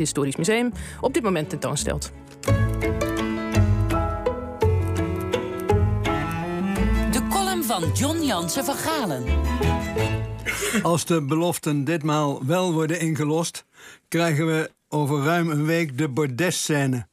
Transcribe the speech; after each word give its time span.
Historisch 0.00 0.36
Museum 0.36 0.72
op 1.00 1.14
dit 1.14 1.22
moment 1.22 1.48
tentoonstelt. 1.48 2.12
De 7.10 7.26
column 7.30 7.64
van 7.64 7.84
John 7.94 8.22
Jansen 8.22 8.64
van 8.64 8.74
Galen. 8.74 9.24
Als 10.82 11.04
de 11.04 11.22
beloften 11.22 11.84
ditmaal 11.84 12.46
wel 12.46 12.72
worden 12.72 13.00
ingelost, 13.00 13.64
krijgen 14.08 14.46
we 14.46 14.70
over 14.88 15.22
ruim 15.22 15.50
een 15.50 15.64
week 15.64 15.98
de 15.98 16.08
bordesscène. 16.08 17.06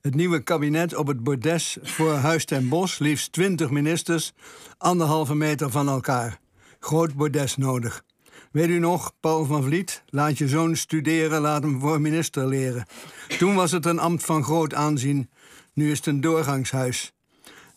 Het 0.00 0.14
nieuwe 0.14 0.42
kabinet 0.42 0.94
op 0.94 1.06
het 1.06 1.22
bordes 1.22 1.76
voor 1.82 2.12
Huis 2.12 2.44
ten 2.44 2.68
Bos, 2.68 2.98
liefst 2.98 3.32
20 3.32 3.70
ministers, 3.70 4.32
anderhalve 4.78 5.34
meter 5.34 5.70
van 5.70 5.88
elkaar. 5.88 6.38
Groot 6.80 7.14
bordes 7.14 7.56
nodig. 7.56 8.04
Weet 8.52 8.68
u 8.68 8.78
nog, 8.78 9.12
Paul 9.20 9.44
van 9.44 9.62
Vliet? 9.62 10.02
Laat 10.06 10.38
je 10.38 10.48
zoon 10.48 10.76
studeren, 10.76 11.40
laat 11.40 11.62
hem 11.62 11.80
voor 11.80 12.00
minister 12.00 12.46
leren. 12.46 12.86
Toen 13.38 13.54
was 13.54 13.72
het 13.72 13.86
een 13.86 13.98
ambt 13.98 14.24
van 14.24 14.44
groot 14.44 14.74
aanzien, 14.74 15.30
nu 15.72 15.90
is 15.90 15.96
het 15.96 16.06
een 16.06 16.20
doorgangshuis. 16.20 17.12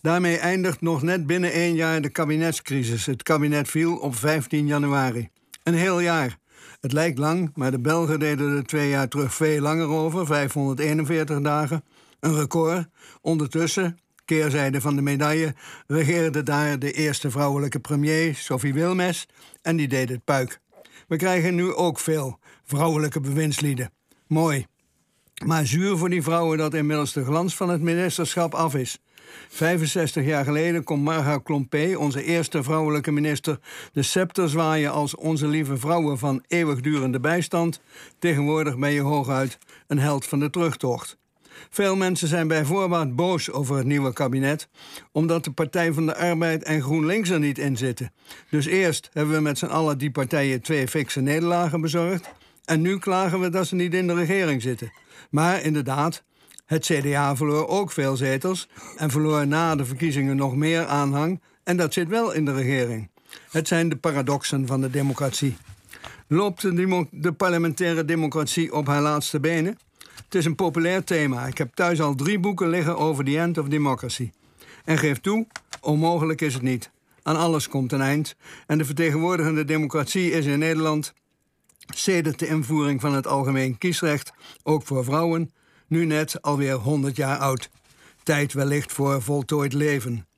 Daarmee 0.02 0.38
eindigt 0.38 0.82
nog 0.82 1.02
net 1.02 1.28
binnen 1.28 1.52
één 1.52 1.76
jaar 1.76 2.02
de 2.02 2.10
kabinetscrisis. 2.10 3.06
Het 3.06 3.24
kabinet 3.24 3.68
viel 3.68 3.96
op 3.96 4.16
15 4.16 4.68
januari. 4.68 5.30
Een 5.64 5.74
heel 5.74 6.00
jaar. 6.00 6.38
Het 6.80 6.92
lijkt 6.92 7.18
lang, 7.18 7.52
maar 7.56 7.72
de 7.72 7.80
Belgen 7.80 8.20
deden 8.20 8.58
er 8.58 8.66
twee 8.66 8.90
jaar 8.90 9.08
terug 9.08 9.34
veel 9.34 9.62
langer 9.62 9.88
over, 9.88 10.26
541 10.26 11.42
dagen. 11.42 11.84
Een 12.20 12.36
record. 12.36 12.88
Ondertussen, 13.22 14.00
keerzijde 14.30 14.82
van 14.82 14.96
de 14.96 15.02
medaille, 15.02 15.56
regeerde 15.88 16.44
daar 16.44 16.80
de 16.80 16.92
eerste 16.92 17.32
vrouwelijke 17.32 17.80
premier, 17.80 18.36
Sophie 18.36 18.74
Wilmes, 18.74 19.28
en 19.62 19.76
die 19.76 19.88
deed 19.88 20.10
het 20.10 20.24
puik. 20.24 20.60
We 21.08 21.16
krijgen 21.16 21.56
nu 21.56 21.74
ook 21.74 22.00
veel 22.00 22.40
vrouwelijke 22.64 23.20
bewindslieden. 23.20 23.92
Mooi. 24.28 24.66
Maar 25.46 25.66
zuur 25.66 25.98
voor 25.98 26.10
die 26.10 26.24
vrouwen 26.24 26.58
dat 26.58 26.74
inmiddels 26.74 27.14
de 27.14 27.24
glans 27.24 27.56
van 27.56 27.70
het 27.70 27.82
ministerschap 27.82 28.54
af 28.54 28.76
is. 28.76 29.00
65 29.50 30.26
jaar 30.26 30.44
geleden 30.44 30.84
kon 30.84 31.00
Marga 31.00 31.38
Klompé, 31.38 31.96
onze 31.98 32.24
eerste 32.24 32.64
vrouwelijke 32.64 33.12
minister, 33.12 33.60
de 33.94 34.04
scepter 34.04 34.50
zwaaien 34.50 34.92
als 34.92 35.16
onze 35.16 35.48
lieve 35.48 35.78
vrouwen 35.78 36.18
van 36.18 36.44
eeuwigdurende 36.48 37.20
bijstand. 37.20 37.82
Tegenwoordig 38.20 38.78
ben 38.78 38.92
je 38.92 39.02
hooguit 39.02 39.58
een 39.88 40.00
held 40.00 40.26
van 40.26 40.40
de 40.40 40.50
terugtocht. 40.50 41.18
Veel 41.70 41.96
mensen 41.96 42.28
zijn 42.28 42.48
bij 42.48 42.66
voorbaat 42.66 43.16
boos 43.16 43.52
over 43.52 43.78
het 43.78 43.86
nieuwe 43.86 44.14
kabinet, 44.14 44.68
omdat 45.12 45.44
de 45.44 45.52
Partij 45.52 45.94
van 45.94 46.06
de 46.06 46.16
Arbeid 46.16 46.64
en 46.64 46.82
GroenLinks 46.82 47.30
er 47.30 47.40
niet 47.40 47.58
in 47.58 47.78
zitten. 47.78 48.12
Dus 48.50 48.66
eerst 48.66 49.10
hebben 49.14 49.36
we 49.36 49.42
met 49.42 49.58
z'n 49.58 49.66
allen 49.66 49.98
die 49.98 50.12
partijen 50.12 50.62
twee 50.62 50.88
fikse 50.88 51.22
nederlagen 51.22 51.82
bezorgd. 51.82 52.30
En 52.66 52.82
nu 52.82 52.98
klagen 53.00 53.40
we 53.40 53.50
dat 53.50 53.68
ze 53.68 53.76
niet 53.76 53.94
in 53.94 54.08
de 54.08 54.14
regering 54.14 54.62
zitten. 54.62 54.92
Maar 55.30 55.62
inderdaad, 55.64 56.24
het 56.66 56.86
CDA 56.86 57.36
verloor 57.36 57.68
ook 57.68 57.92
veel 57.92 58.18
zetels 58.18 58.70
en 58.98 59.10
verloor 59.10 59.48
na 59.48 59.76
de 59.76 59.86
verkiezingen 59.86 60.36
nog 60.36 60.56
meer 60.56 60.86
aanhang. 60.86 61.42
En 61.64 61.78
dat 61.78 61.94
zit 61.94 62.08
wel 62.08 62.32
in 62.32 62.46
de 62.46 62.54
regering. 62.54 63.10
Het 63.52 63.68
zijn 63.68 63.90
de 63.90 63.96
paradoxen 63.96 64.68
van 64.68 64.82
de 64.82 64.90
democratie. 64.90 65.58
Loopt 66.28 66.62
de, 66.62 67.06
de 67.12 67.32
parlementaire 67.32 68.06
democratie 68.06 68.74
op 68.74 68.88
haar 68.88 69.02
laatste 69.02 69.40
benen? 69.40 69.78
Het 70.30 70.38
is 70.38 70.46
een 70.46 70.56
populair 70.56 71.04
thema. 71.04 71.48
Ik 71.48 71.58
heb 71.58 71.74
thuis 71.74 72.02
al 72.02 72.16
drie 72.16 72.40
boeken 72.40 72.70
liggen 72.70 72.98
over 72.98 73.24
the 73.24 73.40
end 73.40 73.58
of 73.58 73.68
democracy. 73.68 74.32
En 74.86 74.98
geef 74.98 75.20
toe, 75.20 75.48
onmogelijk 75.82 76.42
is 76.42 76.54
het 76.54 76.64
niet. 76.64 76.92
Aan 77.24 77.36
alles 77.36 77.68
komt 77.68 77.92
een 77.92 78.02
eind. 78.02 78.36
En 78.68 78.78
de 78.78 78.86
vertegenwoordigende 78.86 79.66
democratie 79.66 80.32
is 80.32 80.46
in 80.46 80.60
Nederland, 80.60 81.14
sedert 81.96 82.40
de 82.40 82.48
invoering 82.48 83.02
van 83.02 83.14
het 83.14 83.28
algemeen 83.28 83.78
kiesrecht, 83.78 84.34
ook 84.64 84.86
voor 84.86 85.04
vrouwen, 85.04 85.54
nu 85.88 86.06
net 86.06 86.42
alweer 86.42 86.74
100 86.74 87.16
jaar 87.16 87.38
oud. 87.38 87.70
Tijd 88.24 88.54
wellicht 88.54 88.92
voor 88.92 89.22
voltooid 89.22 89.74
leven. 89.74 90.29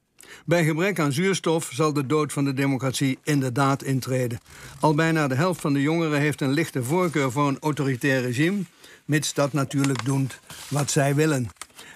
Bij 0.45 0.63
gebrek 0.63 0.99
aan 0.99 1.11
zuurstof 1.11 1.69
zal 1.73 1.93
de 1.93 2.05
dood 2.05 2.33
van 2.33 2.45
de 2.45 2.53
democratie 2.53 3.19
inderdaad 3.23 3.83
intreden. 3.83 4.39
Al 4.79 4.95
bijna 4.95 5.27
de 5.27 5.35
helft 5.35 5.61
van 5.61 5.73
de 5.73 5.81
jongeren 5.81 6.19
heeft 6.19 6.41
een 6.41 6.51
lichte 6.51 6.83
voorkeur 6.83 7.31
voor 7.31 7.47
een 7.47 7.59
autoritair 7.59 8.21
regime, 8.21 8.61
mits 9.05 9.33
dat 9.33 9.53
natuurlijk 9.53 10.05
doet 10.05 10.39
wat 10.67 10.91
zij 10.91 11.15
willen. 11.15 11.49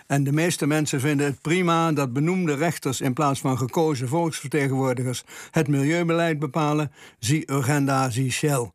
En 0.08 0.24
de 0.24 0.32
meeste 0.32 0.68
mensen 0.68 1.00
vinden 1.00 1.26
het 1.26 1.42
prima 1.42 1.92
dat 1.92 2.14
benoemde 2.14 2.56
rechters 2.56 3.02
in 3.02 3.14
plaats 3.14 3.40
van 3.40 3.58
gekozen 3.58 4.08
volksvertegenwoordigers 4.08 5.24
het 5.52 5.68
milieubeleid 5.68 6.40
bepalen. 6.40 6.92
Zie 7.20 7.52
Urgenda, 7.52 8.10
zie 8.10 8.32
Shell. 8.32 8.72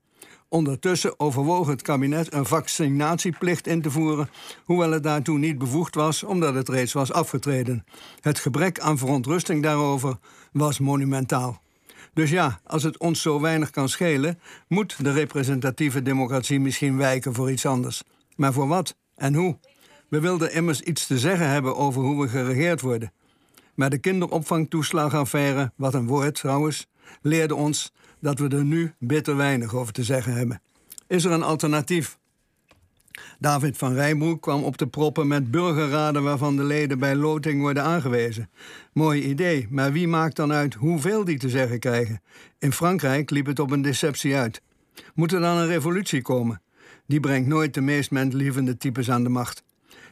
Ondertussen 0.53 1.21
overwoog 1.21 1.67
het 1.67 1.83
kabinet 1.83 2.33
een 2.33 2.47
vaccinatieplicht 2.47 3.67
in 3.67 3.83
te 3.83 3.91
voeren, 3.91 4.31
hoewel 4.65 4.91
het 4.91 5.03
daartoe 5.03 5.39
niet 5.39 5.59
bevoegd 5.59 5.95
was 5.95 6.23
omdat 6.23 6.55
het 6.55 6.69
reeds 6.69 6.93
was 6.93 7.13
afgetreden. 7.13 7.85
Het 8.21 8.39
gebrek 8.39 8.81
aan 8.81 8.99
verontrusting 8.99 9.63
daarover 9.63 10.19
was 10.53 10.79
monumentaal. 10.79 11.63
Dus 12.15 12.31
ja, 12.31 12.61
als 12.65 12.83
het 12.83 12.99
ons 12.99 13.23
zo 13.23 13.41
weinig 13.41 13.71
kan 13.71 13.89
schelen, 13.89 14.41
moet 14.69 15.05
de 15.05 15.13
representatieve 15.13 16.03
democratie 16.03 16.61
misschien 16.61 16.97
wijken 16.97 17.35
voor 17.35 17.51
iets 17.51 17.67
anders. 17.67 18.03
Maar 18.37 18.53
voor 18.53 18.69
wat 18.69 18.97
en 19.15 19.35
hoe? 19.35 19.59
We 20.09 20.21
wilden 20.21 20.53
immers 20.53 20.81
iets 20.81 21.07
te 21.07 21.19
zeggen 21.19 21.49
hebben 21.49 21.77
over 21.77 22.03
hoe 22.03 22.23
we 22.23 22.29
geregeerd 22.29 22.81
worden. 22.81 23.13
Maar 23.75 23.91
de 23.91 23.99
kinderopvangtoeslagaffaire, 23.99 25.73
wat 25.77 25.95
een 25.95 26.07
woord 26.07 26.35
trouwens, 26.35 26.87
leerde 27.23 27.55
ons 27.55 27.93
dat 28.21 28.39
we 28.39 28.49
er 28.49 28.65
nu 28.65 28.93
bitter 28.99 29.37
weinig 29.37 29.75
over 29.75 29.93
te 29.93 30.05
zeggen 30.05 30.33
hebben. 30.33 30.63
Is 31.07 31.25
er 31.25 31.33
een 31.33 31.43
alternatief? 31.43 32.19
David 33.39 33.77
van 33.77 33.93
Rijbroek 33.93 34.43
kwam 34.43 34.65
op 34.65 34.79
de 34.79 34.87
proppen 34.87 35.27
met 35.27 35.51
burgerraden 35.51 36.23
waarvan 36.23 36.57
de 36.57 36.65
leden 36.65 36.99
bij 36.99 37.15
loting 37.15 37.61
worden 37.61 37.83
aangewezen. 37.83 38.51
Mooi 38.93 39.23
idee, 39.23 39.67
maar 39.71 39.93
wie 39.93 40.09
maakt 40.09 40.37
dan 40.37 40.53
uit 40.53 40.75
hoeveel 40.75 41.25
die 41.25 41.39
te 41.39 41.49
zeggen 41.49 41.79
krijgen? 41.79 42.23
In 42.59 42.73
Frankrijk 42.73 43.31
liep 43.31 43.47
het 43.47 43.59
op 43.59 43.71
een 43.71 43.83
deceptie 43.83 44.37
uit. 44.37 44.63
Moet 45.15 45.33
er 45.33 45.41
dan 45.41 45.57
een 45.57 45.67
revolutie 45.67 46.23
komen? 46.23 46.63
Die 47.07 47.21
brengt 47.21 47.49
nooit 47.49 47.75
de 47.75 47.81
meest 47.81 48.11
menslievende 48.11 48.77
types 48.77 49.11
aan 49.11 49.23
de 49.23 49.29
macht. 49.29 49.63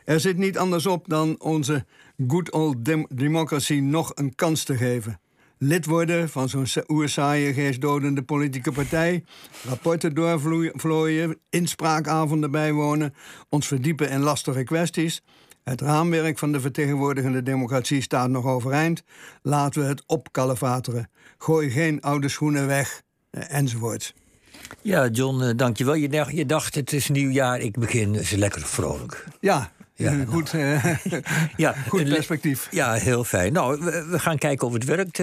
Er 0.05 0.21
zit 0.21 0.37
niet 0.37 0.59
anders 0.59 0.87
op 0.87 1.09
dan 1.09 1.41
onze 1.41 1.85
good 2.29 2.53
old 2.53 2.85
dem 2.85 3.07
democracy 3.09 3.75
nog 3.75 4.13
een 4.15 4.35
kans 4.35 4.65
te 4.65 4.77
geven 4.77 5.21
lid 5.59 5.87
worden 5.87 6.29
van 6.29 6.49
zo'n 6.49 6.67
oersaaie, 6.89 7.53
geestdodende 7.53 8.23
politieke 8.23 8.73
partij, 8.73 9.25
rapporten 9.65 10.15
doorvlooien, 10.15 11.39
inspraakavonden 11.51 12.51
bijwonen, 12.51 13.15
ons 13.49 13.67
verdiepen 13.67 14.11
in 14.11 14.21
lastige 14.21 14.65
kwesties. 14.65 15.23
Het 15.65 15.81
raamwerk 15.81 16.39
van 16.39 16.53
de 16.53 16.61
vertegenwoordigende 16.61 17.43
democratie 17.43 18.03
staat 18.03 18.29
nog 18.29 18.47
overeind. 18.47 19.03
Laten 19.43 19.83
we 19.83 19.89
het 19.89 20.03
opkalevateren. 20.07 21.11
Gooi 21.39 21.71
geen 21.71 22.01
oude 22.01 22.29
schoenen 22.29 22.67
weg, 22.67 23.03
eh, 23.31 23.43
enzovoort. 23.55 24.15
Ja, 24.83 25.09
John, 25.09 25.43
eh, 25.43 25.51
dankjewel. 25.57 25.95
Je 25.95 26.09
dacht, 26.09 26.33
je 26.33 26.47
dacht, 26.47 26.75
het 26.75 26.93
is 26.93 27.09
nieuwjaar, 27.09 27.61
ik 27.61 27.79
begin 27.79 28.15
is 28.15 28.31
lekker 28.31 28.63
vrolijk. 28.63 29.25
Ja, 29.41 29.73
ja, 29.99 30.25
goed, 30.29 30.53
uh, 30.53 30.85
ja, 31.57 31.75
goed 31.89 32.09
perspectief. 32.09 32.69
Ja, 32.71 32.93
heel 32.93 33.25
fijn. 33.25 33.53
Nou, 33.53 33.81
we, 34.11 34.19
gaan 34.19 34.39
kijken 34.39 34.67
of 34.67 34.73
het 34.73 34.85
werkt. 34.85 35.19